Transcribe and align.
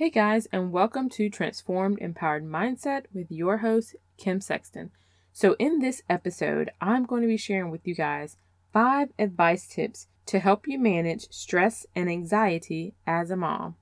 Hey 0.00 0.08
guys, 0.08 0.48
and 0.50 0.72
welcome 0.72 1.10
to 1.10 1.28
Transformed 1.28 1.98
Empowered 1.98 2.46
Mindset 2.46 3.04
with 3.12 3.30
your 3.30 3.58
host, 3.58 3.96
Kim 4.16 4.40
Sexton. 4.40 4.92
So, 5.30 5.56
in 5.58 5.80
this 5.80 6.00
episode, 6.08 6.70
I'm 6.80 7.04
going 7.04 7.20
to 7.20 7.28
be 7.28 7.36
sharing 7.36 7.70
with 7.70 7.86
you 7.86 7.94
guys 7.94 8.38
five 8.72 9.08
advice 9.18 9.66
tips 9.66 10.06
to 10.24 10.38
help 10.38 10.66
you 10.66 10.78
manage 10.78 11.30
stress 11.30 11.84
and 11.94 12.08
anxiety 12.08 12.94
as 13.06 13.30
a 13.30 13.36
mom. 13.36 13.76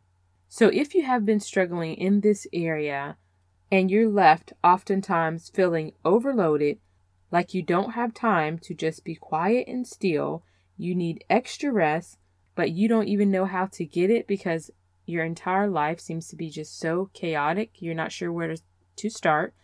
So, 0.49 0.67
if 0.67 0.93
you 0.93 1.05
have 1.05 1.25
been 1.25 1.39
struggling 1.39 1.95
in 1.95 2.21
this 2.21 2.49
area 2.53 3.17
and 3.71 3.89
you're 3.89 4.11
left 4.11 4.53
oftentimes 4.65 5.51
feeling 5.51 5.93
overloaded, 6.05 6.79
like 7.31 7.55
you 7.55 7.63
don't 7.63 7.93
have 7.93 8.13
time 8.13 8.59
to 8.65 8.75
just 8.75 9.05
be 9.05 9.15
quiet 9.15 9.69
and 9.69 9.87
still, 9.87 10.43
you 10.77 10.97
need 10.97 11.23
extra 11.31 11.71
rest, 11.71 12.19
but 12.57 12.73
you 12.73 12.89
don't 12.89 13.07
even 13.07 13.31
know 13.31 13.45
how 13.45 13.67
to 13.67 13.85
get 13.85 14.11
it 14.11 14.27
because 14.27 14.73
your 15.09 15.25
entire 15.25 15.69
life 15.69 15.99
seems 15.99 16.29
to 16.29 16.37
be 16.37 16.51
just 16.51 16.79
so 16.79 17.11
chaotic, 17.15 17.71
you're 17.81 17.95
not 17.95 18.13
sure 18.13 18.31
where 18.31 18.55
to, 18.97 19.11
start, 19.11 19.55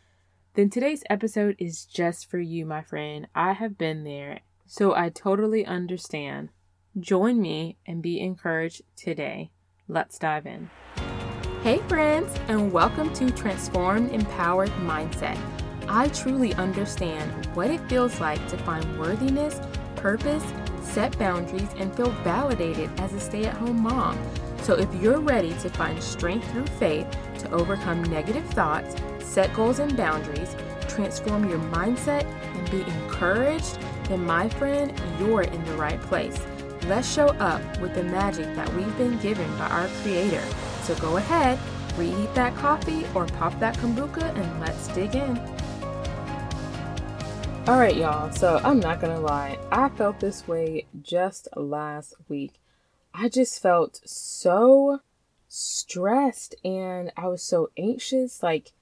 then 0.54 0.70
today's 0.70 1.02
episode 1.10 1.56
is 1.58 1.84
just 1.84 2.30
for 2.30 2.38
you, 2.38 2.64
my 2.64 2.82
friend. 2.82 3.26
I 3.34 3.52
have 3.52 3.76
been 3.76 4.04
there, 4.04 4.40
so 4.64 4.94
I 4.94 5.10
totally 5.10 5.66
understand. 5.66 6.48
Join 6.98 7.42
me 7.42 7.76
and 7.86 8.00
be 8.00 8.20
encouraged 8.20 8.82
today. 8.96 9.50
Let's 9.88 10.18
dive 10.18 10.46
in. 10.46 10.70
Hey, 11.62 11.78
friends, 11.88 12.32
and 12.48 12.72
welcome 12.72 13.12
to 13.14 13.30
Transformed 13.30 14.12
Empowered 14.12 14.70
Mindset. 14.80 15.38
I 15.88 16.08
truly 16.08 16.54
understand 16.54 17.46
what 17.54 17.70
it 17.70 17.86
feels 17.88 18.20
like 18.20 18.46
to 18.48 18.56
find 18.58 18.98
worthiness, 18.98 19.60
purpose, 19.96 20.44
set 20.80 21.18
boundaries, 21.18 21.68
and 21.76 21.94
feel 21.94 22.10
validated 22.22 22.88
as 23.00 23.12
a 23.12 23.20
stay 23.20 23.44
at 23.44 23.56
home 23.56 23.82
mom. 23.82 24.18
So, 24.64 24.72
if 24.76 24.88
you're 24.94 25.20
ready 25.20 25.50
to 25.50 25.68
find 25.68 26.02
strength 26.02 26.50
through 26.50 26.66
faith 26.78 27.06
to 27.40 27.50
overcome 27.50 28.02
negative 28.04 28.46
thoughts, 28.46 28.96
set 29.20 29.52
goals 29.52 29.78
and 29.78 29.94
boundaries, 29.94 30.56
transform 30.88 31.50
your 31.50 31.58
mindset, 31.58 32.24
and 32.24 32.70
be 32.70 32.80
encouraged, 32.80 33.78
then, 34.04 34.24
my 34.24 34.48
friend, 34.48 34.90
you're 35.20 35.42
in 35.42 35.62
the 35.66 35.74
right 35.74 36.00
place. 36.00 36.40
Let's 36.86 37.12
show 37.12 37.26
up 37.26 37.60
with 37.78 37.94
the 37.94 38.04
magic 38.04 38.46
that 38.56 38.72
we've 38.72 38.96
been 38.96 39.18
given 39.18 39.50
by 39.58 39.66
our 39.66 39.88
Creator. 40.00 40.42
So, 40.84 40.94
go 40.94 41.18
ahead, 41.18 41.58
reheat 41.98 42.34
that 42.34 42.56
coffee 42.56 43.04
or 43.14 43.26
pop 43.26 43.60
that 43.60 43.76
kombucha, 43.76 44.34
and 44.34 44.60
let's 44.62 44.88
dig 44.88 45.14
in. 45.14 45.36
All 47.66 47.78
right, 47.78 47.96
y'all. 47.96 48.32
So, 48.32 48.62
I'm 48.64 48.80
not 48.80 48.98
gonna 49.02 49.20
lie, 49.20 49.58
I 49.70 49.90
felt 49.90 50.20
this 50.20 50.48
way 50.48 50.86
just 51.02 51.48
last 51.54 52.14
week. 52.30 52.54
I 53.16 53.28
just 53.28 53.62
felt 53.62 54.00
so 54.04 55.00
stressed 55.48 56.56
and 56.64 57.12
I 57.16 57.28
was 57.28 57.44
so 57.44 57.70
anxious. 57.78 58.42
Like, 58.42 58.72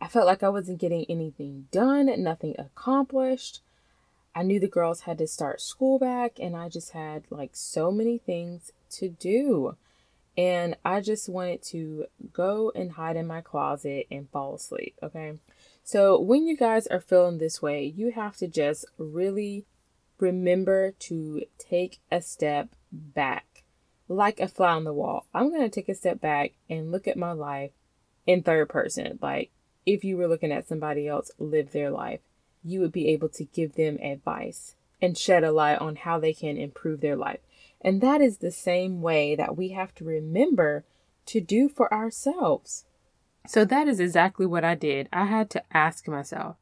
I 0.00 0.08
felt 0.08 0.26
like 0.26 0.42
I 0.42 0.48
wasn't 0.48 0.80
getting 0.80 1.06
anything 1.08 1.68
done, 1.70 2.10
nothing 2.22 2.56
accomplished. 2.58 3.60
I 4.34 4.42
knew 4.42 4.58
the 4.58 4.68
girls 4.68 5.02
had 5.02 5.18
to 5.18 5.26
start 5.26 5.60
school 5.60 5.98
back, 5.98 6.38
and 6.38 6.56
I 6.56 6.68
just 6.68 6.92
had 6.92 7.24
like 7.30 7.50
so 7.54 7.90
many 7.90 8.18
things 8.18 8.72
to 8.90 9.08
do. 9.08 9.76
And 10.36 10.76
I 10.84 11.00
just 11.00 11.28
wanted 11.28 11.62
to 11.64 12.06
go 12.32 12.70
and 12.74 12.92
hide 12.92 13.16
in 13.16 13.26
my 13.26 13.40
closet 13.40 14.06
and 14.10 14.30
fall 14.30 14.54
asleep. 14.54 14.94
Okay. 15.02 15.38
So, 15.82 16.20
when 16.20 16.46
you 16.46 16.56
guys 16.56 16.86
are 16.86 17.00
feeling 17.00 17.38
this 17.38 17.60
way, 17.60 17.84
you 17.84 18.12
have 18.12 18.36
to 18.36 18.46
just 18.46 18.84
really 18.98 19.64
remember 20.20 20.92
to 20.98 21.42
take 21.58 21.98
a 22.12 22.20
step 22.20 22.68
back 22.92 23.47
like 24.08 24.40
a 24.40 24.48
fly 24.48 24.72
on 24.72 24.84
the 24.84 24.92
wall. 24.92 25.26
I'm 25.34 25.50
going 25.50 25.62
to 25.62 25.68
take 25.68 25.88
a 25.88 25.94
step 25.94 26.20
back 26.20 26.52
and 26.68 26.90
look 26.90 27.06
at 27.06 27.16
my 27.16 27.32
life 27.32 27.72
in 28.26 28.42
third 28.42 28.68
person. 28.68 29.18
Like 29.20 29.50
if 29.86 30.04
you 30.04 30.16
were 30.16 30.28
looking 30.28 30.52
at 30.52 30.68
somebody 30.68 31.06
else 31.06 31.30
live 31.38 31.72
their 31.72 31.90
life, 31.90 32.20
you 32.64 32.80
would 32.80 32.92
be 32.92 33.08
able 33.08 33.28
to 33.30 33.44
give 33.44 33.74
them 33.74 33.98
advice 34.02 34.74
and 35.00 35.16
shed 35.16 35.44
a 35.44 35.52
light 35.52 35.78
on 35.78 35.96
how 35.96 36.18
they 36.18 36.32
can 36.32 36.56
improve 36.56 37.00
their 37.00 37.16
life. 37.16 37.40
And 37.80 38.00
that 38.00 38.20
is 38.20 38.38
the 38.38 38.50
same 38.50 39.00
way 39.00 39.36
that 39.36 39.56
we 39.56 39.68
have 39.70 39.94
to 39.96 40.04
remember 40.04 40.84
to 41.26 41.40
do 41.40 41.68
for 41.68 41.92
ourselves. 41.92 42.84
So 43.46 43.64
that 43.64 43.88
is 43.88 44.00
exactly 44.00 44.46
what 44.46 44.64
I 44.64 44.74
did. 44.74 45.08
I 45.12 45.26
had 45.26 45.48
to 45.50 45.62
ask 45.72 46.08
myself 46.08 46.56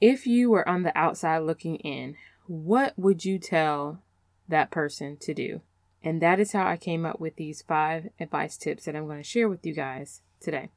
if 0.00 0.26
you 0.26 0.50
were 0.50 0.68
on 0.68 0.82
the 0.82 0.96
outside 0.98 1.38
looking 1.38 1.76
in, 1.76 2.16
what 2.46 2.94
would 2.96 3.24
you 3.24 3.38
tell 3.38 4.02
that 4.48 4.70
person 4.70 5.16
to 5.18 5.34
do? 5.34 5.60
And 6.04 6.20
that 6.20 6.38
is 6.38 6.52
how 6.52 6.66
I 6.66 6.76
came 6.76 7.06
up 7.06 7.18
with 7.18 7.36
these 7.36 7.62
five 7.62 8.10
advice 8.20 8.58
tips 8.58 8.84
that 8.84 8.94
I'm 8.94 9.06
going 9.06 9.22
to 9.22 9.24
share 9.24 9.48
with 9.48 9.64
you 9.64 9.72
guys 9.72 10.20
today. 10.38 10.68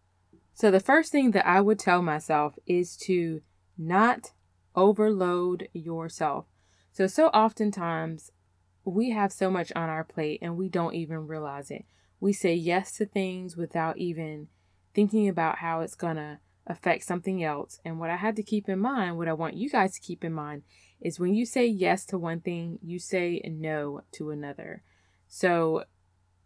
So, 0.53 0.71
the 0.71 0.79
first 0.79 1.11
thing 1.11 1.31
that 1.31 1.45
I 1.45 1.59
would 1.59 1.77
tell 1.77 2.01
myself 2.01 2.55
is 2.65 2.95
to 3.05 3.41
not 3.77 4.31
overload 4.73 5.67
yourself. 5.73 6.45
So, 6.93 7.07
so 7.07 7.27
oftentimes 7.27 8.31
we 8.85 9.11
have 9.11 9.33
so 9.33 9.51
much 9.51 9.71
on 9.75 9.89
our 9.89 10.05
plate 10.05 10.39
and 10.41 10.55
we 10.55 10.69
don't 10.69 10.95
even 10.95 11.27
realize 11.27 11.69
it. 11.69 11.85
We 12.19 12.31
say 12.31 12.53
yes 12.53 12.93
to 12.93 13.05
things 13.05 13.57
without 13.57 13.97
even 13.97 14.47
thinking 14.95 15.27
about 15.27 15.59
how 15.59 15.81
it's 15.81 15.93
going 15.93 16.15
to 16.15 16.39
affect 16.65 17.03
something 17.03 17.43
else. 17.43 17.79
And 17.83 17.99
what 17.99 18.09
I 18.09 18.15
had 18.15 18.35
to 18.37 18.43
keep 18.43 18.69
in 18.69 18.79
mind, 18.79 19.17
what 19.17 19.27
I 19.27 19.33
want 19.33 19.55
you 19.55 19.69
guys 19.69 19.93
to 19.93 20.01
keep 20.01 20.23
in 20.23 20.33
mind, 20.33 20.63
is 21.01 21.19
when 21.19 21.35
you 21.35 21.45
say 21.45 21.67
yes 21.67 22.05
to 22.05 22.17
one 22.17 22.39
thing, 22.39 22.79
you 22.81 22.97
say 22.97 23.41
no 23.45 24.01
to 24.13 24.31
another. 24.31 24.83
So 25.27 25.83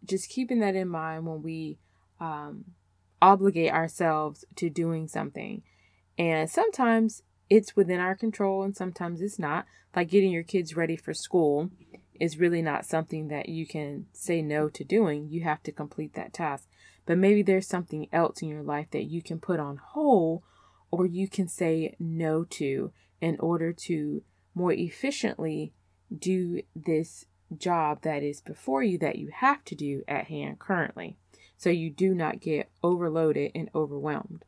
just 0.04 0.28
keeping 0.28 0.60
that 0.60 0.74
in 0.74 0.88
mind 0.88 1.26
when 1.26 1.42
we 1.42 1.78
um, 2.20 2.64
obligate 3.20 3.72
ourselves 3.72 4.44
to 4.56 4.68
doing 4.68 5.08
something. 5.08 5.62
And 6.18 6.50
sometimes 6.50 7.22
it's 7.48 7.76
within 7.76 8.00
our 8.00 8.14
control 8.14 8.62
and 8.62 8.76
sometimes 8.76 9.20
it's 9.20 9.38
not. 9.38 9.66
Like 9.94 10.10
getting 10.10 10.32
your 10.32 10.42
kids 10.42 10.76
ready 10.76 10.96
for 10.96 11.12
school 11.12 11.70
is 12.18 12.38
really 12.38 12.62
not 12.62 12.86
something 12.86 13.28
that 13.28 13.48
you 13.48 13.66
can 13.66 14.06
say 14.12 14.42
no 14.42 14.68
to 14.70 14.84
doing. 14.84 15.28
You 15.28 15.42
have 15.42 15.62
to 15.64 15.72
complete 15.72 16.14
that 16.14 16.32
task. 16.32 16.68
But 17.04 17.18
maybe 17.18 17.42
there's 17.42 17.66
something 17.66 18.08
else 18.12 18.42
in 18.42 18.48
your 18.48 18.62
life 18.62 18.86
that 18.92 19.04
you 19.04 19.22
can 19.22 19.38
put 19.38 19.60
on 19.60 19.76
hold 19.76 20.42
or 20.90 21.06
you 21.06 21.28
can 21.28 21.48
say 21.48 21.96
no 21.98 22.44
to 22.44 22.92
in 23.20 23.36
order 23.40 23.72
to 23.72 24.22
more 24.54 24.72
efficiently 24.72 25.72
do 26.16 26.62
this 26.76 27.26
job 27.52 28.02
that 28.02 28.22
is 28.22 28.40
before 28.40 28.82
you 28.82 28.98
that 28.98 29.18
you 29.18 29.30
have 29.32 29.64
to 29.64 29.74
do 29.74 30.02
at 30.08 30.26
hand 30.26 30.58
currently. 30.58 31.16
So 31.56 31.70
you 31.70 31.90
do 31.90 32.14
not 32.14 32.40
get 32.40 32.70
overloaded 32.82 33.52
and 33.54 33.70
overwhelmed. 33.74 34.44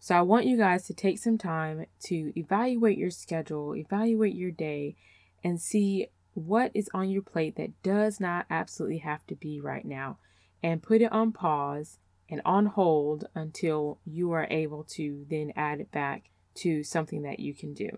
So 0.00 0.14
I 0.14 0.22
want 0.22 0.46
you 0.46 0.56
guys 0.56 0.86
to 0.86 0.94
take 0.94 1.18
some 1.18 1.38
time 1.38 1.86
to 2.04 2.38
evaluate 2.38 2.98
your 2.98 3.10
schedule, 3.10 3.74
evaluate 3.74 4.34
your 4.34 4.50
day, 4.50 4.96
and 5.42 5.60
see 5.60 6.08
what 6.34 6.70
is 6.74 6.90
on 6.92 7.08
your 7.08 7.22
plate 7.22 7.56
that 7.56 7.82
does 7.82 8.20
not 8.20 8.46
absolutely 8.50 8.98
have 8.98 9.26
to 9.28 9.34
be 9.34 9.60
right 9.60 9.84
now, 9.84 10.18
and 10.62 10.82
put 10.82 11.00
it 11.00 11.12
on 11.12 11.32
pause 11.32 11.98
and 12.28 12.42
on 12.44 12.66
hold 12.66 13.26
until 13.34 13.98
you 14.04 14.32
are 14.32 14.46
able 14.50 14.84
to 14.84 15.24
then 15.30 15.52
add 15.56 15.80
it 15.80 15.90
back 15.90 16.30
to 16.54 16.82
something 16.82 17.22
that 17.22 17.40
you 17.40 17.54
can 17.54 17.72
do. 17.72 17.88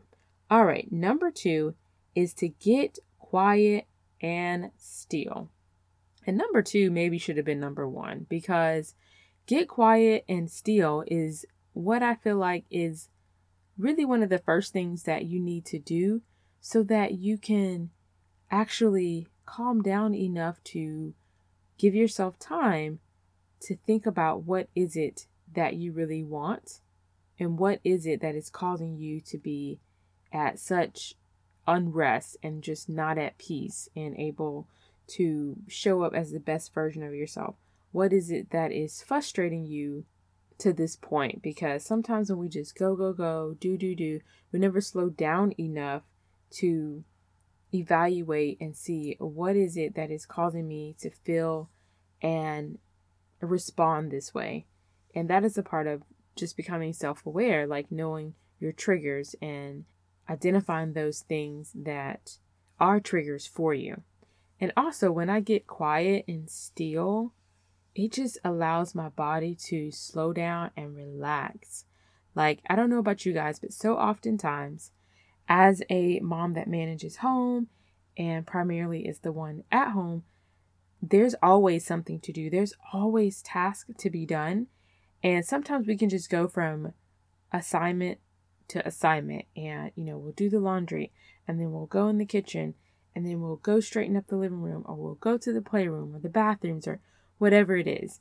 All 0.51 0.65
right, 0.65 0.91
number 0.93 1.31
two 1.31 1.75
is 2.15 2.35
to 2.35 2.49
get 2.49 2.99
quiet 3.19 3.87
and 4.21 4.71
steal. 4.77 5.51
And 6.27 6.37
number 6.37 6.63
two 6.63 6.91
maybe 6.91 7.19
should 7.19 7.37
have 7.37 7.47
been 7.47 7.61
number 7.61 7.89
one 7.89 8.27
because 8.29 8.95
get 9.47 9.69
quiet 9.69 10.25
and 10.29 10.51
steal 10.51 11.05
is 11.07 11.45
what 11.73 12.03
I 12.03 12.15
feel 12.15 12.37
like 12.37 12.65
is 12.71 13.09
really 13.79 14.05
one 14.05 14.23
of 14.23 14.29
the 14.29 14.39
first 14.39 14.73
things 14.73 15.05
that 15.05 15.27
you 15.27 15.41
need 15.41 15.65
to 15.67 15.79
do 15.79 16.23
so 16.61 16.83
that 16.85 17.13
you 17.13 17.39
can 17.39 17.91
actually 18.51 19.29
calm 19.45 19.83
down 19.83 20.15
enough 20.15 20.63
to 20.65 21.15
give 21.79 21.95
yourself 21.95 22.39
time 22.39 22.99
to 23.61 23.77
think 23.87 24.07
about 24.07 24.43
what 24.43 24.69
is 24.75 24.97
it 24.97 25.27
that 25.53 25.75
you 25.75 25.93
really 25.93 26.23
want 26.23 26.81
and 27.39 27.59
what 27.59 27.81
is 27.85 28.07
it 28.07 28.21
that 28.21 28.35
is 28.35 28.51
causing 28.51 28.97
you 28.97 29.21
to 29.21 29.39
be 29.39 29.79
at 30.33 30.59
such 30.59 31.15
unrest 31.67 32.37
and 32.43 32.63
just 32.63 32.89
not 32.89 33.19
at 33.19 33.39
peace 33.39 33.89
and 33.97 34.17
able 34.19 34.69
to 35.09 35.57
show 35.69 36.03
up 36.03 36.15
as 36.15 36.33
the 36.33 36.41
best 36.41 36.73
version 36.73 37.03
of 37.03 37.15
yourself? 37.15 37.57
What 37.93 38.13
is 38.13 38.31
it 38.31 38.51
that 38.51 38.73
is 38.73 39.03
frustrating 39.03 39.65
you 39.65 40.05
to 40.59 40.73
this 40.73 40.97
point? 40.97 41.43
Because 41.43 41.85
sometimes 41.85 42.31
when 42.31 42.39
we 42.39 42.49
just 42.49 42.77
go, 42.77 42.95
go, 42.97 43.13
go, 43.13 43.57
do, 43.59 43.77
do, 43.77 43.95
do, 43.95 44.21
we 44.53 44.59
never 44.59 44.81
slow 44.81 45.09
down 45.09 45.53
enough 45.59 46.03
to 46.51 47.05
evaluate 47.75 48.59
and 48.61 48.77
see 48.77 49.17
what 49.19 49.57
is 49.57 49.77
it 49.77 49.95
that 49.95 50.11
is 50.11 50.27
causing 50.27 50.69
me 50.69 50.95
to 51.01 51.11
feel 51.11 51.71
and 52.23 52.79
respond 53.41 54.11
this 54.11 54.35
way. 54.35 54.67
And 55.15 55.29
that 55.31 55.45
is 55.45 55.59
a 55.59 55.63
part 55.63 55.87
of 55.87 56.03
just 56.35 56.57
becoming 56.57 56.93
self 56.93 57.25
aware, 57.25 57.67
like 57.67 57.91
knowing 57.91 58.35
your 58.59 58.73
triggers 58.73 59.35
and 59.41 59.85
identifying 60.29 60.93
those 60.93 61.21
things 61.21 61.73
that 61.75 62.39
are 62.79 63.01
triggers 63.01 63.47
for 63.47 63.75
you. 63.75 64.03
And 64.61 64.73
also, 64.77 65.13
when 65.13 65.31
I 65.31 65.41
get 65.41 65.67
quiet 65.67 66.25
and 66.27 66.49
still, 66.49 67.33
it 67.95 68.13
just 68.13 68.39
allows 68.45 68.95
my 68.95 69.09
body 69.09 69.55
to 69.67 69.91
slow 69.91 70.33
down 70.33 70.71
and 70.77 70.97
relax. 70.97 71.85
Like, 72.35 72.61
I 72.69 72.77
don't 72.77 72.91
know 72.91 72.99
about 72.99 73.25
you 73.25 73.33
guys, 73.33 73.59
but 73.59 73.73
so 73.73 73.97
oftentimes, 73.97 74.93
as 75.49 75.83
a 75.89 76.21
mom 76.21 76.55
that 76.55 76.69
manages 76.69 77.17
home 77.17 77.69
and 78.17 78.47
primarily 78.47 79.07
is 79.07 79.21
the 79.21 79.33
one 79.33 79.65
at 79.71 79.91
home, 79.91 80.25
there's 81.03 81.35
always 81.43 81.85
something 81.85 82.21
to 82.21 82.33
do. 82.33 82.51
There's 82.51 82.75
always 82.93 83.43
tasks 83.43 83.91
to 83.99 84.11
be 84.11 84.27
done. 84.27 84.67
And 85.23 85.45
sometimes 85.45 85.87
we 85.87 85.97
can 85.97 86.09
just 86.09 86.31
go 86.31 86.49
from 86.49 86.93
assignment 87.53 88.19
to 88.69 88.87
assignment 88.87 89.45
and, 89.57 89.91
you 89.95 90.05
know, 90.05 90.19
we'll 90.19 90.33
do 90.33 90.51
the 90.51 90.61
laundry 90.61 91.13
and 91.47 91.61
then 91.61 91.73
we'll 91.73 91.87
go 91.87 92.09
in 92.09 92.19
the 92.19 92.27
kitchen 92.27 92.75
and 93.15 93.27
then 93.27 93.41
we'll 93.41 93.57
go 93.57 93.81
straighten 93.81 94.17
up 94.17 94.27
the 94.27 94.37
living 94.37 94.61
room 94.61 94.85
or 94.87 94.97
we'll 94.97 95.15
go 95.15 95.39
to 95.39 95.53
the 95.53 95.63
playroom 95.63 96.15
or 96.15 96.19
the 96.19 96.29
bathrooms 96.29 96.87
or 96.87 97.01
whatever 97.39 97.77
it 97.77 97.87
is. 97.87 98.21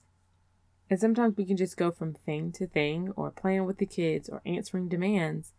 And 0.89 0.99
sometimes 0.99 1.35
we 1.35 1.45
can 1.45 1.57
just 1.57 1.77
go 1.77 1.91
from 1.91 2.13
thing 2.13 2.51
to 2.53 2.67
thing 2.67 3.11
or 3.15 3.31
playing 3.31 3.65
with 3.65 3.77
the 3.77 3.85
kids 3.85 4.29
or 4.29 4.41
answering 4.45 4.87
demands 4.87 5.53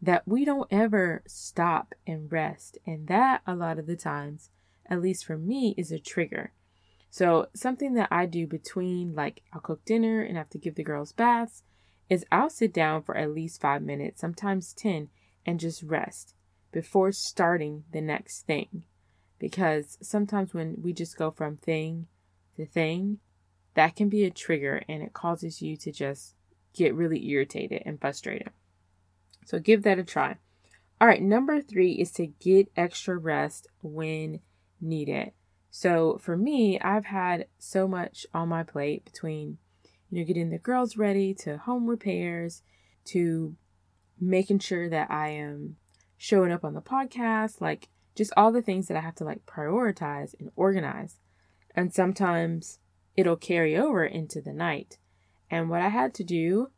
that 0.00 0.26
we 0.26 0.44
don't 0.44 0.66
ever 0.70 1.22
stop 1.26 1.94
and 2.06 2.32
rest. 2.32 2.78
And 2.86 3.06
that, 3.06 3.42
a 3.46 3.54
lot 3.54 3.78
of 3.78 3.86
the 3.86 3.96
times, 3.96 4.50
at 4.86 5.00
least 5.00 5.24
for 5.24 5.38
me, 5.38 5.74
is 5.76 5.92
a 5.92 5.98
trigger. 5.98 6.52
So, 7.10 7.48
something 7.54 7.92
that 7.94 8.08
I 8.10 8.24
do 8.24 8.46
between, 8.46 9.14
like, 9.14 9.42
I'll 9.52 9.60
cook 9.60 9.84
dinner 9.84 10.22
and 10.22 10.36
have 10.36 10.48
to 10.50 10.58
give 10.58 10.74
the 10.74 10.82
girls 10.82 11.12
baths, 11.12 11.62
is 12.12 12.26
I'll 12.30 12.50
sit 12.50 12.74
down 12.74 13.02
for 13.02 13.16
at 13.16 13.32
least 13.32 13.62
five 13.62 13.80
minutes, 13.80 14.20
sometimes 14.20 14.74
10, 14.74 15.08
and 15.46 15.58
just 15.58 15.82
rest 15.82 16.34
before 16.70 17.10
starting 17.10 17.84
the 17.90 18.02
next 18.02 18.42
thing. 18.42 18.82
Because 19.38 19.96
sometimes 20.02 20.52
when 20.52 20.76
we 20.82 20.92
just 20.92 21.16
go 21.16 21.30
from 21.30 21.56
thing 21.56 22.08
to 22.56 22.66
thing, 22.66 23.20
that 23.72 23.96
can 23.96 24.10
be 24.10 24.24
a 24.24 24.30
trigger 24.30 24.82
and 24.90 25.02
it 25.02 25.14
causes 25.14 25.62
you 25.62 25.74
to 25.78 25.90
just 25.90 26.34
get 26.74 26.94
really 26.94 27.26
irritated 27.30 27.82
and 27.86 27.98
frustrated. 27.98 28.50
So 29.46 29.58
give 29.58 29.82
that 29.84 29.98
a 29.98 30.04
try. 30.04 30.36
All 31.00 31.08
right, 31.08 31.22
number 31.22 31.62
three 31.62 31.92
is 31.92 32.12
to 32.12 32.26
get 32.26 32.70
extra 32.76 33.16
rest 33.16 33.68
when 33.80 34.40
needed. 34.82 35.32
So 35.70 36.18
for 36.20 36.36
me, 36.36 36.78
I've 36.78 37.06
had 37.06 37.46
so 37.58 37.88
much 37.88 38.26
on 38.34 38.50
my 38.50 38.64
plate 38.64 39.06
between, 39.06 39.56
you 40.12 40.18
know, 40.18 40.26
getting 40.26 40.50
the 40.50 40.58
girls 40.58 40.98
ready 40.98 41.32
to 41.32 41.56
home 41.56 41.86
repairs 41.86 42.62
to 43.06 43.56
making 44.20 44.58
sure 44.58 44.86
that 44.90 45.10
I 45.10 45.28
am 45.30 45.76
showing 46.18 46.52
up 46.52 46.64
on 46.64 46.74
the 46.74 46.82
podcast, 46.82 47.62
like 47.62 47.88
just 48.14 48.30
all 48.36 48.52
the 48.52 48.60
things 48.60 48.88
that 48.88 48.96
I 48.96 49.00
have 49.00 49.14
to 49.16 49.24
like 49.24 49.46
prioritize 49.46 50.34
and 50.38 50.50
organize. 50.54 51.16
And 51.74 51.94
sometimes 51.94 52.78
it'll 53.16 53.36
carry 53.36 53.74
over 53.74 54.04
into 54.04 54.42
the 54.42 54.52
night. 54.52 54.98
And 55.50 55.70
what 55.70 55.80
I 55.80 55.88
had 55.88 56.12
to 56.14 56.24
do 56.24 56.68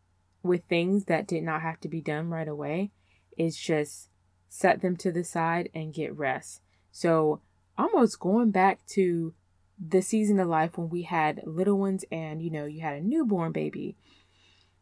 with 0.45 0.65
things 0.67 1.07
that 1.07 1.27
did 1.27 1.43
not 1.43 1.63
have 1.63 1.81
to 1.81 1.89
be 1.89 2.01
done 2.01 2.31
right 2.31 2.47
away 2.47 2.93
is 3.37 3.57
just 3.57 4.11
set 4.49 4.81
them 4.81 4.97
to 4.99 5.11
the 5.11 5.25
side 5.25 5.71
and 5.75 5.93
get 5.93 6.17
rest. 6.17 6.61
So, 6.93 7.41
almost 7.77 8.21
going 8.21 8.53
back 8.53 8.87
to 8.91 9.35
the 9.79 10.03
season 10.03 10.39
of 10.39 10.49
life 10.49 10.77
when 10.79 10.89
we 10.89 11.03
had 11.03 11.43
little 11.45 11.79
ones 11.79 12.05
and 12.11 12.43
you 12.43 12.51
know, 12.51 12.65
you 12.65 12.81
had 12.81 12.97
a 12.97 13.01
newborn 13.01 13.53
baby. 13.53 13.97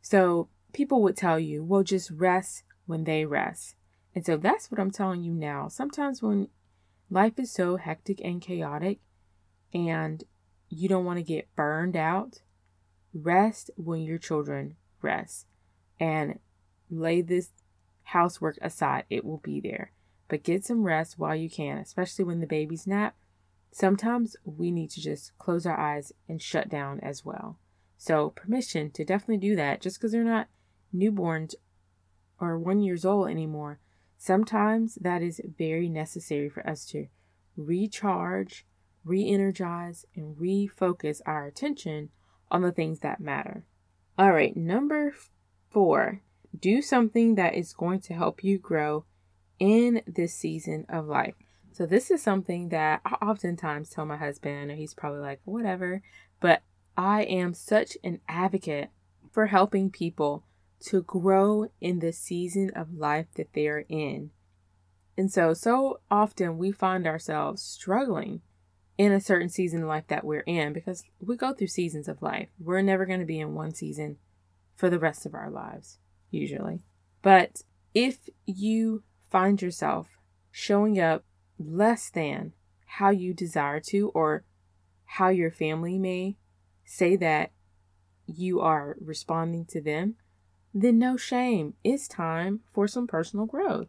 So, 0.01 0.49
people 0.73 1.03
would 1.03 1.17
tell 1.17 1.39
you, 1.39 1.63
well, 1.63 1.83
just 1.83 2.11
rest 2.11 2.65
when 2.87 3.05
they 3.05 3.25
rest. 3.25 3.77
And 4.15 4.25
so 4.27 4.37
that's 4.37 4.71
what 4.71 4.81
I'm 4.81 4.91
telling 4.91 5.23
you 5.23 5.33
now. 5.33 5.69
Sometimes 5.69 6.23
when 6.23 6.49
life 7.11 7.39
is 7.39 7.51
so 7.51 7.77
hectic 7.77 8.21
and 8.23 8.41
chaotic 8.41 8.99
and 9.73 10.25
you 10.69 10.89
don't 10.89 11.05
want 11.05 11.19
to 11.19 11.23
get 11.23 11.55
burned 11.55 11.97
out, 11.97 12.41
rest 13.15 13.71
when 13.77 14.01
your 14.01 14.19
children 14.19 14.77
rest 15.01 15.47
and 16.01 16.39
lay 16.91 17.23
this 17.23 17.51
housework 18.05 18.59
aside. 18.61 19.05
It 19.11 19.25
will 19.25 19.39
be 19.39 19.61
there. 19.61 19.93
But 20.29 20.43
get 20.43 20.65
some 20.65 20.85
rest 20.85 21.19
while 21.19 21.37
you 21.37 21.51
can, 21.51 21.79
especially 21.79 22.25
when 22.25 22.41
the 22.41 22.47
babies 22.47 22.87
nap. 22.87 23.15
Sometimes 23.73 24.37
we 24.45 24.71
need 24.71 24.91
to 24.91 25.01
just 25.01 25.37
close 25.39 25.67
our 25.67 25.79
eyes 25.79 26.13
and 26.29 26.41
shut 26.41 26.69
down 26.69 27.01
as 27.01 27.25
well. 27.25 27.59
So, 27.97 28.31
permission 28.31 28.91
to 28.93 29.05
definitely 29.05 29.39
do 29.39 29.57
that 29.57 29.81
just 29.81 29.99
because 29.99 30.13
they're 30.13 30.25
not 30.25 30.49
newborns 30.95 31.55
or 32.39 32.59
one 32.59 32.81
years 32.81 33.05
old 33.05 33.31
anymore. 33.31 33.81
Sometimes 34.19 34.97
that 34.97 35.23
is 35.23 35.41
very 35.59 35.89
necessary 35.89 36.49
for 36.49 36.67
us 36.69 36.85
to 36.87 37.07
recharge 37.57 38.67
re 39.05 39.29
energize, 39.29 40.05
and 40.15 40.37
refocus 40.37 41.21
our 41.27 41.47
attention 41.47 42.11
on 42.51 42.63
the 42.63 42.73
things 42.73 43.01
that 43.01 43.21
matter. 43.21 43.65
All 44.19 44.33
right, 44.33 44.57
number 44.57 45.15
four, 45.71 46.21
do 46.59 46.83
something 46.83 47.35
that 47.37 47.55
is 47.55 47.73
going 47.73 48.01
to 48.01 48.15
help 48.15 48.45
you 48.45 48.59
grow 48.59 49.05
in 49.59 50.03
this 50.07 50.35
season 50.35 50.85
of 50.89 51.07
life. 51.07 51.35
So, 51.73 51.87
this 51.87 52.11
is 52.11 52.23
something 52.23 52.69
that 52.69 53.01
I 53.05 53.15
oftentimes 53.25 53.89
tell 53.89 54.05
my 54.05 54.19
husband, 54.19 54.71
and 54.71 54.79
he's 54.79 54.95
probably 54.95 55.21
like, 55.21 55.41
whatever, 55.45 56.03
but 56.39 56.63
I 56.97 57.23
am 57.23 57.55
such 57.55 57.97
an 58.05 58.21
advocate 58.29 58.91
for 59.31 59.47
helping 59.47 59.91
people 59.91 60.45
to 60.81 61.03
grow 61.03 61.69
in 61.81 62.01
the 62.01 62.13
season 62.13 62.71
of 62.77 62.95
life 62.95 63.27
that 63.37 63.55
they 63.55 63.69
are 63.69 63.87
in. 63.89 64.31
And 65.17 65.33
so, 65.33 65.55
so 65.55 66.01
often 66.11 66.59
we 66.59 66.73
find 66.73 67.07
ourselves 67.07 67.63
struggling 67.63 68.43
in 68.99 69.13
a 69.13 69.21
certain 69.21 69.49
season 69.49 69.83
of 69.83 69.89
life 69.89 70.07
that 70.09 70.25
we're 70.25 70.41
in 70.41 70.73
because 70.73 71.05
we 71.21 71.37
go 71.37 71.53
through 71.53 71.69
seasons 71.69 72.09
of 72.09 72.21
life. 72.21 72.49
We're 72.59 72.83
never 72.83 73.07
going 73.07 73.21
to 73.21 73.27
be 73.27 73.41
in 73.41 73.55
one 73.55 73.75
season 73.75 74.19
for 74.75 74.91
the 74.91 74.99
rest 74.99 75.25
of 75.25 75.35
our 75.35 75.51
lives, 75.51 75.99
usually. 76.31 76.83
But 77.23 77.63
if 77.95 78.29
you 78.45 79.03
find 79.31 79.61
yourself 79.63 80.09
showing 80.51 81.01
up 81.01 81.25
less 81.67 82.11
than 82.11 82.53
how 82.87 83.11
you 83.11 83.35
desire 83.35 83.81
to, 83.81 84.09
or 84.11 84.45
how 85.05 85.29
your 85.29 85.51
family 85.51 85.99
may 85.99 86.37
say 86.85 87.17
that 87.17 87.53
you 88.27 88.61
are 88.61 88.97
responding 89.01 89.65
to 89.67 89.81
them, 89.81 90.17
then 90.75 90.99
no 90.99 91.17
shame. 91.17 91.75
It's 91.85 92.09
time 92.09 92.61
for 92.73 92.87
some 92.89 93.07
personal 93.07 93.47
growth. 93.47 93.89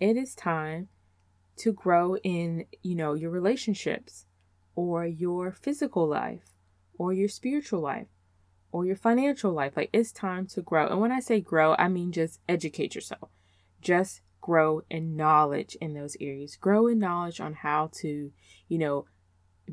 It 0.00 0.16
is 0.16 0.34
time 0.34 0.88
to 1.58 1.72
grow 1.72 2.16
in, 2.18 2.64
you 2.82 2.94
know, 2.94 3.14
your 3.14 3.30
relationships 3.30 4.26
or 4.74 5.04
your 5.04 5.52
physical 5.52 6.06
life 6.06 6.54
or 6.98 7.12
your 7.12 7.28
spiritual 7.28 7.80
life 7.80 8.06
or 8.72 8.86
your 8.86 8.96
financial 8.96 9.52
life. 9.52 9.72
Like 9.76 9.90
it's 9.92 10.12
time 10.12 10.46
to 10.48 10.62
grow. 10.62 10.86
And 10.86 11.00
when 11.00 11.12
I 11.12 11.20
say 11.20 11.40
grow, 11.40 11.74
I 11.78 11.88
mean 11.88 12.12
just 12.12 12.40
educate 12.48 12.94
yourself. 12.94 13.30
Just 13.80 14.20
grow 14.40 14.82
in 14.90 15.16
knowledge 15.16 15.76
in 15.80 15.94
those 15.94 16.16
areas. 16.20 16.56
Grow 16.56 16.86
in 16.86 16.98
knowledge 16.98 17.40
on 17.40 17.54
how 17.54 17.90
to, 18.00 18.32
you 18.68 18.78
know, 18.78 19.06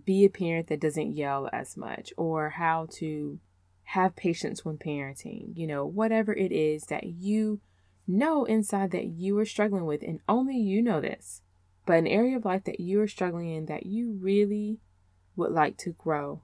be 0.05 0.25
a 0.25 0.29
parent 0.29 0.67
that 0.67 0.79
doesn't 0.79 1.15
yell 1.15 1.49
as 1.51 1.75
much 1.75 2.13
or 2.17 2.51
how 2.51 2.87
to 2.91 3.39
have 3.83 4.15
patience 4.15 4.65
when 4.65 4.77
parenting, 4.77 5.55
you 5.55 5.65
know, 5.65 5.85
whatever 5.85 6.33
it 6.33 6.51
is 6.51 6.83
that 6.83 7.05
you 7.05 7.61
know 8.05 8.45
inside 8.45 8.91
that 8.91 9.05
you 9.05 9.37
are 9.37 9.45
struggling 9.45 9.85
with, 9.85 10.01
and 10.01 10.19
only 10.27 10.57
you 10.57 10.81
know 10.81 11.01
this, 11.01 11.41
but 11.85 11.97
an 11.97 12.07
area 12.07 12.37
of 12.37 12.45
life 12.45 12.63
that 12.65 12.79
you 12.79 13.01
are 13.01 13.07
struggling 13.07 13.53
in 13.53 13.65
that 13.65 13.85
you 13.85 14.17
really 14.21 14.79
would 15.35 15.51
like 15.51 15.77
to 15.77 15.91
grow. 15.91 16.41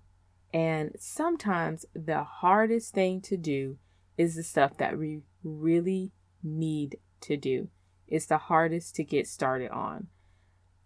And 0.53 0.91
sometimes 0.99 1.85
the 1.93 2.23
hardest 2.23 2.93
thing 2.93 3.21
to 3.21 3.37
do 3.37 3.77
is 4.17 4.35
the 4.35 4.43
stuff 4.43 4.77
that 4.77 4.97
we 4.97 5.21
really 5.43 6.11
need 6.43 6.97
to 7.21 7.37
do. 7.37 7.69
It's 8.07 8.25
the 8.25 8.37
hardest 8.37 8.95
to 8.95 9.03
get 9.03 9.27
started 9.27 9.71
on. 9.71 10.07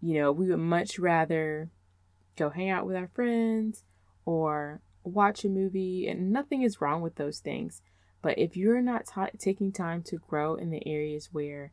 You 0.01 0.19
know, 0.19 0.31
we 0.31 0.47
would 0.47 0.59
much 0.59 1.00
rather 1.00 1.71
go 2.38 2.50
hang 2.50 2.69
out 2.69 2.86
with 2.86 2.95
our 2.95 3.07
friends 3.07 3.83
or 4.25 4.81
watch 5.03 5.43
a 5.43 5.50
movie, 5.50 6.07
and 6.07 6.31
nothing 6.31 6.62
is 6.62 6.81
wrong 6.81 7.01
with 7.01 7.15
those 7.15 7.39
things. 7.39 7.81
But 8.21 8.38
if 8.38 8.57
you're 8.57 8.81
not 8.81 9.07
taking 9.39 9.71
time 9.71 10.03
to 10.03 10.17
grow 10.17 10.55
in 10.55 10.69
the 10.69 10.86
areas 10.88 11.29
where 11.31 11.71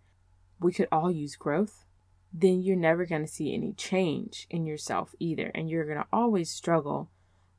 we 0.60 0.72
could 0.72 0.88
all 0.92 1.10
use 1.10 1.36
growth, 1.36 1.84
then 2.32 2.62
you're 2.62 2.76
never 2.76 3.06
going 3.06 3.22
to 3.22 3.30
see 3.30 3.54
any 3.54 3.72
change 3.72 4.46
in 4.50 4.66
yourself 4.66 5.14
either. 5.18 5.50
And 5.54 5.68
you're 5.68 5.84
going 5.84 5.98
to 5.98 6.06
always 6.12 6.50
struggle 6.50 7.10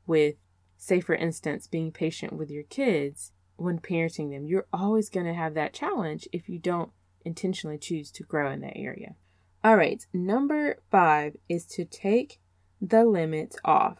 with, 0.06 0.36
say, 0.76 1.00
for 1.00 1.14
instance, 1.14 1.66
being 1.66 1.92
patient 1.92 2.32
with 2.32 2.50
your 2.50 2.62
kids 2.64 3.32
when 3.56 3.78
parenting 3.78 4.30
them. 4.30 4.46
You're 4.46 4.66
always 4.72 5.08
going 5.10 5.26
to 5.26 5.34
have 5.34 5.54
that 5.54 5.72
challenge 5.72 6.28
if 6.32 6.48
you 6.48 6.58
don't 6.58 6.90
intentionally 7.26 7.76
choose 7.76 8.10
to 8.12 8.22
grow 8.22 8.50
in 8.50 8.60
that 8.60 8.76
area. 8.78 9.16
All 9.62 9.76
right, 9.76 10.06
number 10.14 10.78
five 10.90 11.36
is 11.48 11.66
to 11.66 11.84
take 11.84 12.38
the 12.80 13.04
limits 13.04 13.56
off. 13.64 13.98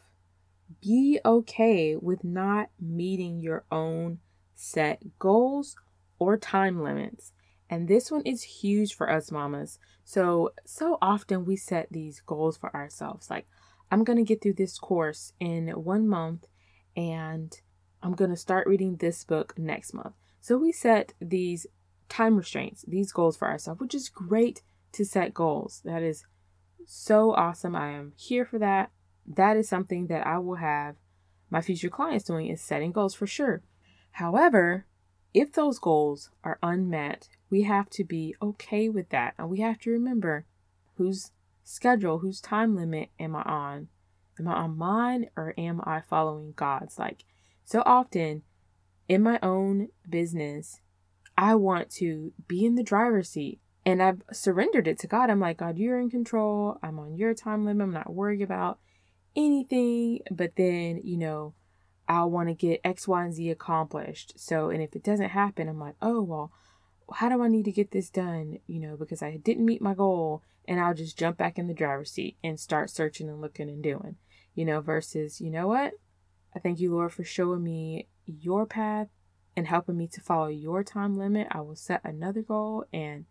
Be 0.81 1.19
okay 1.25 1.97
with 1.97 2.23
not 2.23 2.71
meeting 2.81 3.41
your 3.41 3.65
own 3.71 4.21
set 4.55 5.19
goals 5.19 5.77
or 6.19 6.37
time 6.39 6.83
limits. 6.83 7.33
And 7.69 7.89
this 7.89 8.11
one 8.11 8.23
is 8.23 8.43
huge 8.43 8.95
for 8.95 9.11
us 9.11 9.33
mamas. 9.33 9.79
So, 10.05 10.53
so 10.65 10.99
often 11.03 11.45
we 11.45 11.57
set 11.57 11.89
these 11.91 12.21
goals 12.21 12.57
for 12.57 12.75
ourselves 12.75 13.29
like, 13.29 13.47
I'm 13.91 14.05
going 14.05 14.19
to 14.19 14.25
get 14.25 14.41
through 14.41 14.55
this 14.55 14.79
course 14.79 15.33
in 15.41 15.69
one 15.69 16.09
month 16.09 16.47
and 16.97 17.53
I'm 18.03 18.15
going 18.15 18.31
to 18.31 18.37
start 18.37 18.67
reading 18.67 18.97
this 18.97 19.25
book 19.25 19.55
next 19.59 19.95
month. 19.95 20.15
So 20.41 20.57
we 20.57 20.71
set 20.71 21.13
these 21.21 21.67
time 22.09 22.37
restraints, 22.37 22.85
these 22.87 23.13
goals 23.13 23.37
for 23.37 23.49
ourselves, 23.49 23.81
which 23.81 23.95
is 23.95 24.09
great 24.09 24.63
to 24.93 25.05
set 25.05 25.35
goals. 25.35 25.83
That 25.85 26.03
is 26.03 26.25
so 26.87 27.33
awesome. 27.33 27.75
I 27.75 27.91
am 27.91 28.13
here 28.17 28.45
for 28.45 28.59
that. 28.59 28.91
That 29.27 29.57
is 29.57 29.69
something 29.69 30.07
that 30.07 30.27
I 30.27 30.39
will 30.39 30.57
have 30.57 30.97
my 31.51 31.61
future 31.61 31.89
clients 31.89 32.25
doing 32.25 32.49
is 32.49 32.61
setting 32.61 32.93
goals 32.93 33.15
for 33.15 33.27
sure. 33.27 33.63
However, 34.13 34.87
if 35.33 35.53
those 35.53 35.79
goals 35.79 36.31
are 36.43 36.59
unmet, 36.63 37.29
we 37.51 37.63
have 37.63 37.89
to 37.91 38.05
be 38.05 38.35
okay 38.43 38.89
with 38.89 39.11
that. 39.11 39.35
And 39.39 39.51
we 39.51 39.61
have 39.61 39.79
to 39.81 39.91
remember 39.91 40.47
whose 40.97 41.33
schedule, 41.63 42.19
whose 42.19 42.41
time 42.41 42.75
limit 42.75 43.11
am 43.21 43.37
I 43.37 43.43
on? 43.43 43.89
Am 44.39 44.49
I 44.49 44.55
on 44.55 44.77
mine 44.77 45.31
or 45.37 45.55
am 45.57 45.81
I 45.85 46.01
following 46.01 46.53
God's? 46.57 46.99
Like 46.99 47.25
so 47.65 47.83
often 47.87 48.43
in 49.09 49.23
my 49.23 49.39
own 49.43 49.89
business, 50.09 50.81
I 51.37 51.55
want 51.55 51.91
to 51.93 52.33
be 52.49 52.65
in 52.65 52.77
the 52.77 52.83
driver's 52.83 53.29
seat 53.29 53.61
and 53.85 54.03
I've 54.03 54.23
surrendered 54.33 54.89
it 54.89 54.99
to 55.01 55.07
God. 55.07 55.31
I'm 55.31 55.41
like, 55.41 55.59
God, 55.59 55.79
you're 55.79 56.01
in 56.01 56.11
control. 56.11 56.79
I'm 56.83 56.99
on 56.99 57.17
your 57.17 57.35
time 57.35 57.65
limit. 57.65 57.85
I'm 57.85 57.93
not 57.93 58.13
worried 58.13 58.43
about 58.43 58.79
anything. 59.37 60.21
But 60.31 60.57
then, 60.57 61.01
you 61.05 61.17
know, 61.17 61.55
I 62.09 62.25
want 62.25 62.49
to 62.49 62.55
get 62.55 62.81
X, 62.83 63.07
Y, 63.07 63.25
and 63.25 63.35
Z 63.35 63.51
accomplished. 63.51 64.33
So, 64.37 64.71
and 64.71 64.83
if 64.83 64.97
it 64.97 65.05
doesn't 65.05 65.31
happen, 65.31 65.69
I'm 65.69 65.79
like, 65.79 65.95
oh, 66.03 66.23
well, 66.23 66.53
how 67.15 67.29
do 67.29 67.43
I 67.43 67.49
need 67.49 67.65
to 67.67 67.73
get 67.73 67.93
this 67.93 68.11
done? 68.11 68.59
You 68.67 68.81
know, 68.81 68.97
because 68.97 69.23
I 69.23 69.37
didn't 69.37 69.67
meet 69.67 69.83
my 69.83 69.95
goal. 69.95 70.43
And 70.67 70.81
I'll 70.81 70.95
just 70.95 71.17
jump 71.17 71.37
back 71.37 71.59
in 71.59 71.69
the 71.69 71.75
driver's 71.75 72.11
seat 72.11 72.39
and 72.43 72.59
start 72.59 72.91
searching 72.91 73.29
and 73.29 73.41
looking 73.41 73.69
and 73.69 73.83
doing, 73.83 74.17
you 74.57 74.65
know, 74.65 74.81
versus, 74.81 75.41
you 75.41 75.51
know 75.51 75.69
what? 75.69 75.93
I 76.57 76.59
thank 76.59 76.81
you, 76.81 76.93
Lord, 76.93 77.13
for 77.13 77.23
showing 77.23 77.63
me 77.63 78.09
your 78.27 78.67
path 78.67 79.07
and 79.57 79.67
helping 79.67 79.97
me 79.97 80.07
to 80.09 80.21
follow 80.21 80.49
your 80.49 80.85
time 80.85 81.17
limit. 81.17 81.49
I 81.51 81.61
will 81.63 81.77
set 81.77 82.03
another 82.05 82.43
goal 82.43 82.85
and 82.93 83.25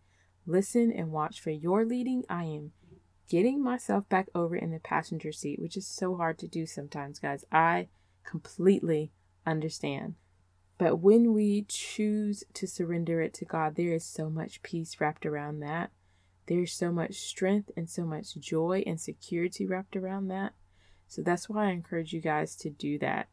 listen 0.46 0.90
and 0.90 1.12
watch 1.12 1.40
for 1.40 1.50
your 1.50 1.84
leading. 1.84 2.24
I 2.28 2.44
am 2.44 2.72
getting 3.28 3.62
myself 3.62 4.08
back 4.08 4.28
over 4.34 4.56
in 4.56 4.72
the 4.72 4.78
passenger 4.78 5.32
seat, 5.32 5.60
which 5.60 5.76
is 5.76 5.86
so 5.86 6.16
hard 6.16 6.38
to 6.38 6.48
do 6.48 6.66
sometimes, 6.66 7.18
guys. 7.18 7.44
I 7.52 7.88
completely 8.24 9.12
understand. 9.46 10.14
But 10.78 10.96
when 10.96 11.32
we 11.32 11.64
choose 11.68 12.44
to 12.54 12.66
surrender 12.66 13.20
it 13.22 13.32
to 13.34 13.44
God, 13.44 13.76
there 13.76 13.94
is 13.94 14.04
so 14.04 14.28
much 14.28 14.62
peace 14.62 15.00
wrapped 15.00 15.24
around 15.24 15.60
that. 15.60 15.90
There's 16.48 16.72
so 16.72 16.92
much 16.92 17.14
strength 17.14 17.70
and 17.76 17.88
so 17.88 18.04
much 18.04 18.36
joy 18.36 18.84
and 18.86 19.00
security 19.00 19.66
wrapped 19.66 19.96
around 19.96 20.28
that. 20.28 20.52
So 21.08 21.22
that's 21.22 21.48
why 21.48 21.68
I 21.68 21.70
encourage 21.70 22.12
you 22.12 22.20
guys 22.20 22.56
to 22.56 22.70
do 22.70 22.98
that 22.98 23.28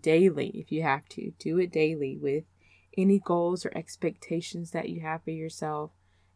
daily 0.00 0.48
if 0.54 0.70
you 0.70 0.82
have 0.82 1.08
to. 1.10 1.32
Do 1.38 1.58
it 1.58 1.72
daily 1.72 2.16
with 2.16 2.44
any 2.96 3.18
goals 3.18 3.64
or 3.64 3.76
expectations 3.76 4.70
that 4.70 4.88
you 4.88 5.00
have 5.00 5.24
for 5.24 5.30
yourself. 5.30 5.90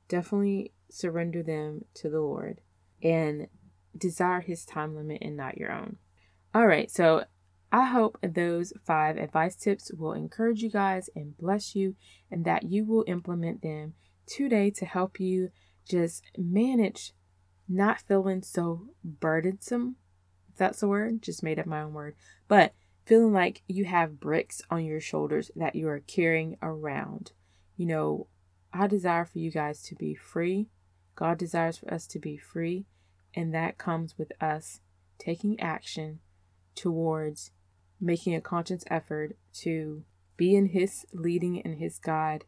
Definitely 0.09 0.73
surrender 0.91 1.43
them 1.43 1.85
to 1.95 2.09
the 2.09 2.21
Lord 2.21 2.61
and 3.03 3.49
desire 3.97 4.41
His 4.41 4.65
time 4.65 4.95
limit 4.95 5.19
and 5.23 5.37
not 5.37 5.59
your 5.59 5.73
own. 5.73 5.97
All 6.55 6.67
right, 6.67 6.91
so 6.91 7.25
I 7.73 7.87
hope 7.87 8.19
those 8.23 8.73
five 8.85 9.17
advice 9.17 9.57
tips 9.57 9.91
will 9.93 10.13
encourage 10.13 10.63
you 10.63 10.71
guys 10.71 11.11
and 11.17 11.37
bless 11.37 11.75
you, 11.75 11.97
and 12.31 12.45
that 12.45 12.63
you 12.65 12.85
will 12.85 13.05
implement 13.09 13.63
them 13.63 13.95
today 14.27 14.71
to 14.71 14.87
help 14.87 15.19
you 15.19 15.51
just 15.89 16.23
manage 16.39 17.13
not 17.69 18.01
feeling 18.01 18.43
so 18.43 18.89
burdensome. 19.03 19.97
If 20.51 20.57
that's 20.57 20.81
the 20.81 20.89
word, 20.89 21.23
just 21.23 21.43
made 21.43 21.59
up 21.59 21.67
my 21.67 21.83
own 21.83 21.95
word. 21.95 22.15
But 22.47 22.75
feeling 23.05 23.33
like 23.33 23.63
you 23.69 23.85
have 23.85 24.21
bricks 24.21 24.63
on 24.71 24.85
your 24.85 25.01
shoulders 25.01 25.51
that 25.57 25.75
you 25.75 25.89
are 25.89 26.01
carrying 26.01 26.57
around. 26.63 27.33
You 27.77 27.87
know, 27.87 28.29
I 28.73 28.87
desire 28.87 29.25
for 29.25 29.39
you 29.39 29.51
guys 29.51 29.83
to 29.85 29.95
be 29.95 30.15
free. 30.15 30.69
God 31.15 31.39
desires 31.39 31.79
for 31.79 31.93
us 31.93 32.07
to 32.09 32.19
be 32.19 32.37
free, 32.37 32.87
and 33.35 33.55
that 33.55 33.79
comes 33.79 34.19
with 34.19 34.33
us 34.43 34.81
taking 35.19 35.61
action 35.61 36.21
towards 36.75 37.53
making 38.01 38.35
a 38.35 38.41
conscious 38.41 38.85
effort 38.91 39.37
to 39.53 40.03
be 40.37 40.57
in 40.57 40.67
His 40.67 41.07
leading 41.13 41.63
and 41.63 41.79
His 41.79 41.99
guide 41.99 42.45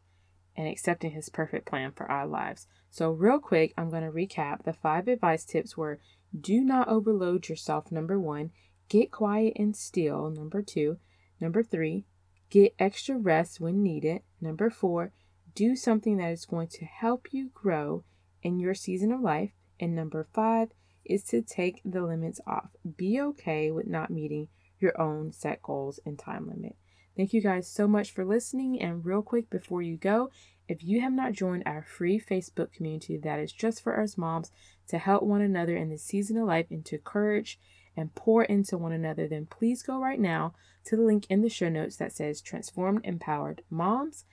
and 0.55 0.67
accepting 0.67 1.11
His 1.11 1.29
perfect 1.29 1.65
plan 1.65 1.91
for 1.95 2.09
our 2.11 2.27
lives. 2.27 2.67
So, 2.89 3.11
real 3.11 3.39
quick, 3.39 3.73
I'm 3.77 3.89
going 3.89 4.03
to 4.03 4.11
recap. 4.11 4.63
The 4.63 4.73
five 4.73 5.07
advice 5.07 5.45
tips 5.45 5.77
were 5.77 5.99
do 6.39 6.61
not 6.61 6.89
overload 6.89 7.47
yourself, 7.47 7.91
number 7.91 8.19
one, 8.19 8.51
get 8.89 9.11
quiet 9.11 9.53
and 9.55 9.75
still, 9.75 10.29
number 10.29 10.61
two, 10.61 10.97
number 11.39 11.63
three, 11.63 12.05
get 12.49 12.75
extra 12.79 13.17
rest 13.17 13.59
when 13.59 13.83
needed, 13.83 14.21
number 14.41 14.69
four, 14.69 15.11
do 15.55 15.75
something 15.75 16.17
that 16.17 16.31
is 16.31 16.45
going 16.45 16.67
to 16.67 16.85
help 16.85 17.27
you 17.31 17.49
grow 17.53 18.03
in 18.43 18.59
your 18.59 18.73
season 18.73 19.11
of 19.11 19.21
life, 19.21 19.51
and 19.79 19.95
number 19.95 20.27
five 20.33 20.69
is 21.03 21.23
to 21.23 21.41
take 21.41 21.81
the 21.83 22.01
limits 22.01 22.39
off. 22.45 22.69
Be 22.97 23.19
okay 23.21 23.71
with 23.71 23.87
not 23.87 24.09
meeting 24.09 24.49
your 24.79 24.99
own 24.99 25.31
set 25.31 25.61
goals 25.61 25.99
and 26.05 26.19
time 26.19 26.47
limit. 26.47 26.75
Thank 27.15 27.33
you 27.33 27.41
guys 27.41 27.67
so 27.67 27.87
much 27.87 28.11
for 28.11 28.23
listening. 28.23 28.79
And 28.81 29.03
real 29.03 29.23
quick 29.23 29.49
before 29.49 29.81
you 29.81 29.97
go, 29.97 30.29
if 30.67 30.83
you 30.83 31.01
have 31.01 31.13
not 31.13 31.33
joined 31.33 31.63
our 31.65 31.81
free 31.81 32.19
Facebook 32.19 32.71
community 32.71 33.17
that 33.17 33.39
is 33.39 33.51
just 33.51 33.81
for 33.81 33.99
us 33.99 34.17
moms 34.17 34.51
to 34.89 34.97
help 34.97 35.23
one 35.23 35.41
another 35.41 35.75
in 35.75 35.89
this 35.89 36.03
season 36.03 36.37
of 36.37 36.47
life 36.47 36.67
and 36.69 36.85
to 36.85 36.97
encourage 36.97 37.59
and 37.97 38.13
pour 38.15 38.43
into 38.43 38.77
one 38.77 38.91
another, 38.91 39.27
then 39.27 39.47
please 39.47 39.81
go 39.81 39.99
right 39.99 40.19
now 40.19 40.53
to 40.85 40.95
the 40.95 41.01
link 41.01 41.25
in 41.29 41.41
the 41.41 41.49
show 41.49 41.67
notes 41.67 41.97
that 41.97 42.13
says 42.13 42.39
Transformed 42.39 43.01
Empowered 43.03 43.63
Moms. 43.69 44.23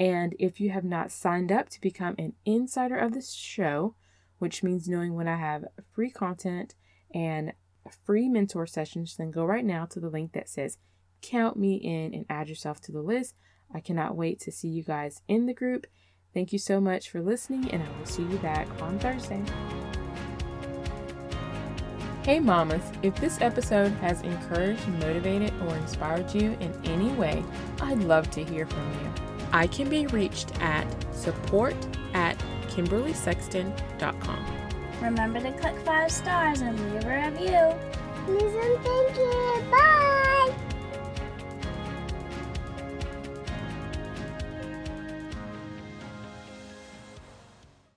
And 0.00 0.34
if 0.38 0.58
you 0.58 0.70
have 0.70 0.84
not 0.84 1.12
signed 1.12 1.52
up 1.52 1.68
to 1.68 1.80
become 1.80 2.14
an 2.18 2.32
insider 2.46 2.96
of 2.96 3.12
this 3.12 3.32
show, 3.32 3.94
which 4.38 4.62
means 4.62 4.88
knowing 4.88 5.14
when 5.14 5.28
I 5.28 5.36
have 5.36 5.66
free 5.92 6.10
content 6.10 6.74
and 7.14 7.52
free 8.06 8.28
mentor 8.28 8.66
sessions, 8.66 9.16
then 9.16 9.30
go 9.30 9.44
right 9.44 9.64
now 9.64 9.84
to 9.86 10.00
the 10.00 10.08
link 10.08 10.32
that 10.32 10.48
says 10.48 10.78
Count 11.20 11.58
Me 11.58 11.74
In 11.74 12.14
and 12.14 12.24
add 12.30 12.48
yourself 12.48 12.80
to 12.82 12.92
the 12.92 13.02
list. 13.02 13.34
I 13.74 13.80
cannot 13.80 14.16
wait 14.16 14.40
to 14.40 14.50
see 14.50 14.68
you 14.68 14.82
guys 14.82 15.20
in 15.28 15.44
the 15.44 15.54
group. 15.54 15.86
Thank 16.32 16.52
you 16.52 16.58
so 16.58 16.80
much 16.80 17.10
for 17.10 17.20
listening, 17.20 17.70
and 17.70 17.82
I 17.82 17.98
will 17.98 18.06
see 18.06 18.22
you 18.22 18.38
back 18.38 18.68
on 18.80 18.98
Thursday. 18.98 19.42
Hey, 22.30 22.38
mamas, 22.38 22.84
if 23.02 23.16
this 23.16 23.40
episode 23.40 23.90
has 23.94 24.22
encouraged, 24.22 24.86
motivated, 24.86 25.52
or 25.62 25.74
inspired 25.74 26.32
you 26.32 26.56
in 26.60 26.72
any 26.84 27.10
way, 27.14 27.42
I'd 27.80 27.98
love 28.04 28.30
to 28.30 28.44
hear 28.44 28.66
from 28.66 28.88
you. 28.92 29.12
I 29.52 29.66
can 29.66 29.88
be 29.88 30.06
reached 30.06 30.52
at 30.62 30.86
support 31.12 31.74
at 32.14 32.38
KimberlySexton.com. 32.68 34.46
Remember 35.02 35.40
to 35.40 35.50
click 35.54 35.76
five 35.84 36.12
stars 36.12 36.60
and 36.60 36.78
leave 36.78 37.04
a 37.04 37.30
review. 37.30 37.74
Please 38.26 38.54
and 38.54 38.84
thank 38.84 39.16
you. 39.16 39.64
Bye. 39.68 40.29